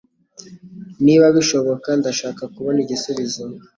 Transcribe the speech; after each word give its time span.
Niba 1.05 1.25
bishoboka, 1.35 1.89
ndashaka 1.99 2.43
kubona 2.53 2.77
igisubizo. 2.83 3.43